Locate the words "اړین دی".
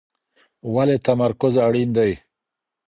1.67-2.11